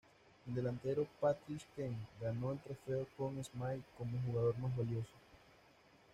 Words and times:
El 0.47 0.55
delantero 0.55 1.05
Patrick 1.19 1.61
Kane 1.75 1.95
ganó 2.19 2.53
el 2.53 2.57
trofeo 2.59 3.05
Conn 3.15 3.43
Smythe 3.45 3.83
como 3.95 4.19
jugador 4.23 4.57
más 4.57 4.75
valioso. 4.75 5.13